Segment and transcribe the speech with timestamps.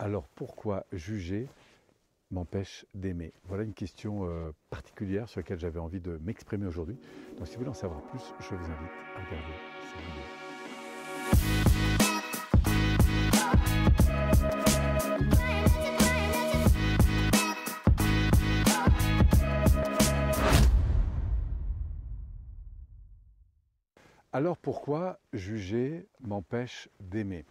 [0.00, 1.48] Alors pourquoi juger
[2.30, 3.32] m'empêche d'aimer?
[3.46, 6.96] Voilà une question euh, particulière sur laquelle j'avais envie de m'exprimer aujourd'hui.
[7.36, 10.22] Donc si vous voulez en savoir plus, je vous invite à regarder cette vidéo.
[24.32, 27.44] Alors pourquoi juger m'empêche d'aimer?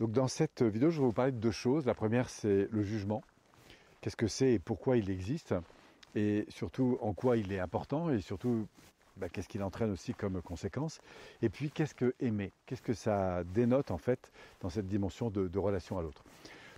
[0.00, 1.84] Donc dans cette vidéo, je vais vous parler de deux choses.
[1.84, 3.22] La première, c'est le jugement.
[4.00, 5.54] Qu'est-ce que c'est et pourquoi il existe
[6.14, 8.66] Et surtout, en quoi il est important et surtout,
[9.18, 11.02] bah, qu'est-ce qu'il entraîne aussi comme conséquence
[11.42, 12.50] Et puis, qu'est-ce que aimer?
[12.64, 14.32] Qu'est-ce que ça dénote en fait
[14.62, 16.24] dans cette dimension de, de relation à l'autre?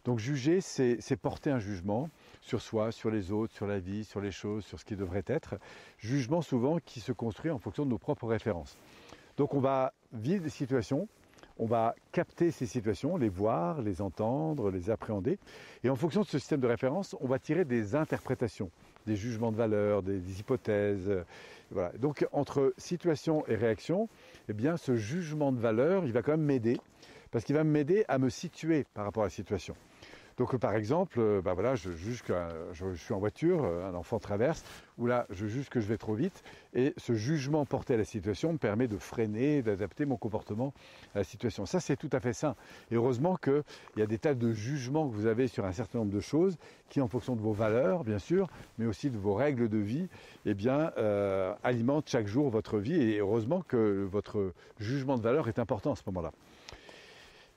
[0.05, 2.11] Donc juger, c'est porter un jugement
[2.41, 5.23] sur soi, sur les autres, sur la vie, sur les choses, sur ce qui devrait
[5.29, 5.55] être.
[5.99, 8.77] Jugement souvent qui se construit en fonction de nos propres références.
[9.37, 11.07] Donc on va vivre des situations,
[11.59, 15.39] on va capter ces situations, les voir, les entendre, les appréhender.
[15.85, 18.71] Et en fonction de ce système de référence, on va tirer des interprétations,
[19.07, 21.09] des jugements de valeur, des, hypothèses.
[21.09, 21.25] euh,
[21.71, 21.93] voilà.
[21.99, 24.09] Donc entre situation et réaction,
[24.49, 26.79] eh bien ce jugement de valeur, il va quand même m'aider,
[27.31, 29.75] parce qu'il va m'aider à me situer par rapport à la situation.
[30.39, 32.33] Donc euh, par exemple, euh, bah je juge que
[32.73, 34.65] je, suis en voiture, euh, un enfant traverse,
[34.99, 36.43] ou là je juge que je vais trop vite,
[36.75, 40.73] et ce jugement porté à la situation me permet de freiner, d'adapter mon comportement
[41.15, 41.67] à la situation.
[41.67, 42.55] Ça c'est tout à fait sain.
[42.91, 43.63] Et heureusement qu'il
[43.97, 46.57] y a des tas de jugements que vous avez sur un certain nombre de choses
[46.89, 50.09] qui, en fonction de vos valeurs, bien sûr, mais aussi de vos règles de vie,
[50.45, 50.93] eh bien,
[51.63, 53.01] alimentent chaque jour votre vie.
[53.01, 56.33] Et heureusement que votre jugement de valeur est important à ce moment-là.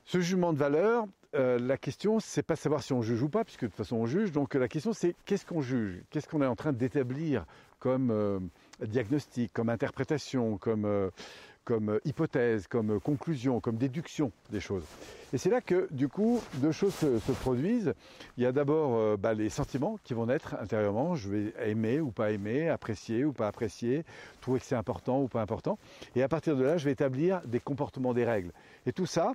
[0.05, 3.43] Ce jugement de valeur, euh, la question, c'est pas savoir si on juge ou pas,
[3.43, 4.31] puisque de toute façon on juge.
[4.31, 6.01] Donc la question, c'est qu'est-ce qu'on juge?
[6.09, 7.45] Qu'est-ce qu'on est en train d'établir
[7.79, 8.39] comme euh,
[8.81, 14.85] diagnostic, comme interprétation, comme, euh, hypothèse, comme conclusion, comme déduction des choses?
[15.33, 17.93] Et c'est là que, du coup, deux choses se, se produisent.
[18.37, 21.15] Il y a d'abord bah, les sentiments qui vont naître intérieurement.
[21.15, 24.05] Je vais aimer ou pas aimer, apprécier ou pas apprécier,
[24.41, 25.77] trouver que c'est important ou pas important.
[26.15, 28.51] Et à partir de là, je vais établir des comportements, des règles.
[28.85, 29.33] Et tout ça,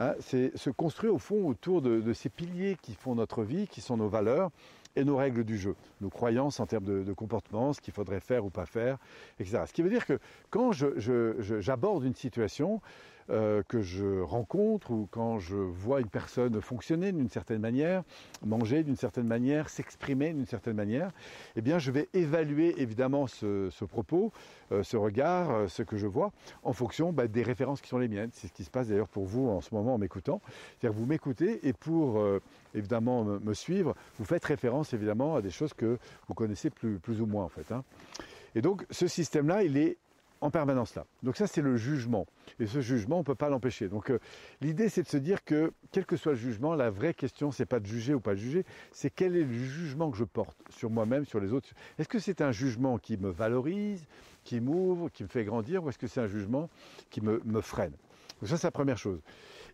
[0.00, 3.82] Hein, c'est se construire au fond autour de, ces piliers qui font notre vie, qui
[3.82, 4.50] sont nos valeurs
[4.96, 8.46] et nos règles du jeu, nos croyances en termes de, comportement, ce qu'il faudrait faire
[8.46, 8.96] ou pas faire,
[9.38, 9.64] etc.
[9.66, 10.18] Ce qui veut dire que
[10.48, 12.80] quand j'aborde une situation
[13.30, 18.02] euh, que je rencontre ou quand je vois une personne fonctionner d'une certaine manière,
[18.44, 21.12] manger d'une certaine manière, s'exprimer d'une certaine manière,
[21.56, 24.32] eh bien je vais évaluer évidemment ce, propos,
[24.72, 26.32] euh, ce regard, euh, ce que je vois,
[26.64, 28.30] en fonction bah, des références qui sont les miennes.
[28.32, 30.40] C'est ce qui se passe d'ailleurs pour vous en ce moment en m'écoutant.
[30.78, 32.22] C'est-à-dire vous m'écoutez et pour
[32.74, 35.98] évidemment me, suivre, vous faites référence évidemment à des choses que
[36.28, 37.70] vous connaissez plus, plus ou moins en fait.
[37.72, 37.84] Hein.
[38.54, 39.98] Et donc ce système-là, il est
[40.40, 41.04] en permanence là.
[41.22, 42.26] Donc ça c'est le jugement.
[42.58, 43.88] Et ce jugement, on ne peut pas l'empêcher.
[43.88, 44.18] Donc euh,
[44.60, 47.66] l'idée c'est de se dire que quel que soit le jugement, la vraie question c'est
[47.66, 50.56] pas de juger ou pas de juger, c'est quel est le jugement que je porte
[50.70, 51.68] sur moi-même, sur les autres.
[51.98, 54.04] Est-ce que c'est un jugement qui me valorise,
[54.44, 56.68] qui m'ouvre, qui me fait grandir, ou est-ce que c'est un jugement
[57.10, 57.92] qui me, me freine?
[58.40, 59.20] Donc ça c'est la première chose.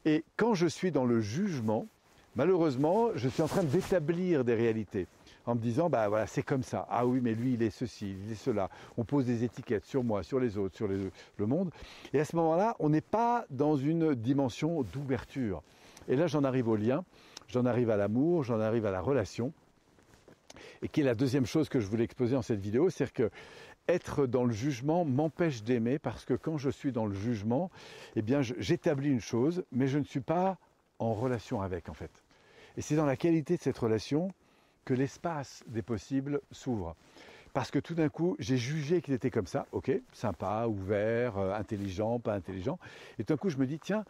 [0.05, 1.87] Et quand je suis dans le jugement,
[2.35, 5.07] malheureusement, je suis en train d'établir des réalités
[5.47, 6.87] en me disant bah voilà c'est comme ça.
[6.91, 8.69] Ah oui mais lui il est ceci il est cela.
[8.97, 11.71] On pose des étiquettes sur moi sur les autres sur le monde.
[12.13, 15.63] Et à ce moment-là on n'est pas dans une dimension d'ouverture.
[16.09, 17.05] Et là j'en arrive au lien
[17.49, 19.53] j'en arrive à l'amour j'en arrive à la relation.
[20.83, 23.31] Et qui est la deuxième chose que je voulais exposer en cette vidéo c'est que
[23.89, 27.71] être dans le jugement m'empêche d'aimer parce que quand je suis dans le jugement
[28.17, 30.59] eh bien j'établis une chose mais je ne suis pas
[30.99, 32.11] en relation avec en fait.
[32.77, 34.33] Et c'est dans la qualité de cette relation
[34.87, 36.97] que l'espace des possibles s'ouvre.
[37.53, 41.55] Parce que tout d'un coup, j'ai jugé qu'il était comme ça, ok, sympa, ouvert, euh,
[41.55, 42.79] intelligent, pas intelligent.
[43.19, 44.05] Et tout d'un coup, je me dis, tiens,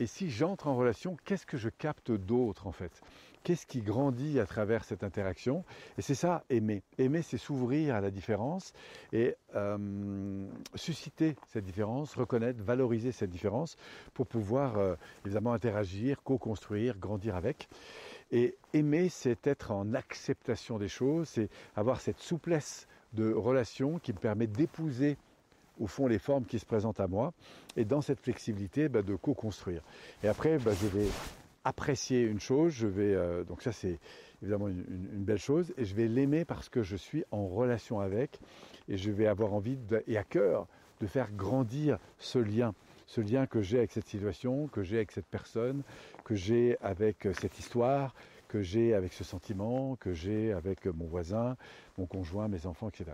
[0.00, 3.02] et si j'entre en relation, qu'est-ce que je capte d'autre en fait?
[3.44, 5.64] Qu'est-ce qui grandit à travers cette interaction?
[5.98, 6.84] Et c'est ça, aimer.
[6.98, 8.72] Aimer, c'est s'ouvrir à la différence
[9.12, 13.76] et euh, susciter cette différence, reconnaître, valoriser cette différence
[14.14, 14.94] pour pouvoir euh,
[15.24, 17.68] évidemment interagir, co-construire, grandir avec.
[18.30, 24.12] Et aimer, c'est être en acceptation des choses, c'est avoir cette souplesse de relation qui
[24.12, 25.16] me permet d'épouser
[25.82, 27.34] au fond les formes qui se présentent à moi
[27.76, 29.82] et dans cette flexibilité bah, de co-construire.
[30.22, 31.08] Et après, bah, je vais
[31.64, 33.98] apprécier une chose, je vais euh, donc ça c'est
[34.42, 34.84] évidemment une,
[35.24, 38.40] belle chose et je vais l'aimer parce que je suis en relation avec
[38.88, 40.66] et je vais avoir envie et à cœur
[41.00, 42.74] de faire grandir ce lien
[43.06, 45.82] ce lien que j'ai avec cette situation, que j'ai avec cette personne,
[46.24, 48.14] que j'ai avec cette histoire,
[48.52, 51.56] que j'ai avec ce sentiment, que j'ai avec mon voisin,
[51.96, 53.12] mon conjoint, mes enfants, etc.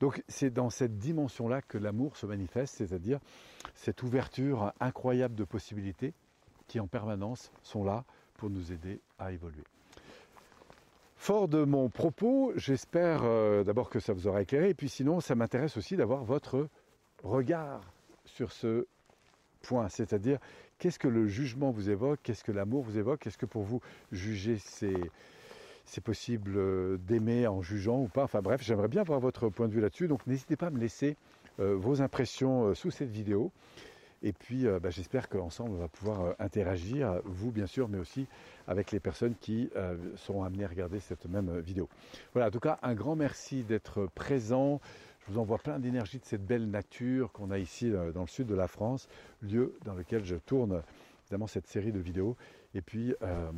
[0.00, 3.18] Donc c'est dans cette dimension-là que l'amour se manifeste, c'est-à-dire
[3.74, 6.14] cette ouverture incroyable de possibilités
[6.66, 8.04] qui en permanence sont là
[8.38, 9.64] pour nous aider à évoluer.
[11.16, 15.20] Fort de mon propos, j'espère euh, d'abord que ça vous aura éclairé, et puis sinon,
[15.20, 16.68] ça m'intéresse aussi d'avoir votre
[17.22, 17.82] regard
[18.24, 18.86] sur ce
[19.60, 20.38] point, c'est-à-dire
[20.78, 23.80] qu'est-ce que le jugement vous évoque, qu'est-ce que l'amour vous évoque, est-ce que pour vous
[24.10, 28.24] juger c'est possible euh, d'aimer en jugeant ou pas?
[28.24, 30.08] Enfin bref, j'aimerais bien avoir votre point de vue là-dessus.
[30.08, 31.16] Donc n'hésitez pas à me laisser
[31.58, 33.50] euh, vos impressions euh, sous cette vidéo.
[34.22, 38.26] Et puis bah, j'espère qu'ensemble on va pouvoir interagir, vous bien sûr, mais aussi
[38.68, 39.70] avec les personnes qui
[40.16, 41.88] seront amenées à regarder cette même vidéo.
[42.34, 44.78] Voilà, en tout cas, un grand merci d'être présent.
[45.26, 48.46] Je vous envoie plein d'énergie de cette belle nature qu'on a ici dans le sud
[48.46, 49.08] de la France,
[49.42, 50.82] lieu dans lequel je tourne
[51.30, 52.36] évidemment cette série de vidéos.
[52.74, 53.50] Et puis euh,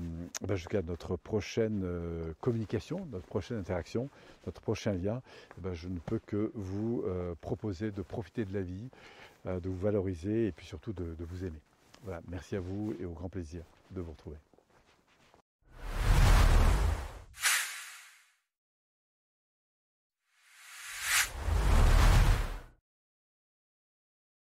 [0.42, 4.08] bah, jusqu'à notre prochaine euh, communication, notre prochaine interaction,
[4.46, 5.22] notre prochain lien,
[5.58, 8.90] eh ben, je ne peux que vous euh, proposer de profiter de la vie,
[9.44, 11.60] de vous valoriser et puis surtout de vous aimer.
[12.04, 14.36] Voilà, merci à vous et au grand plaisir de vous retrouver.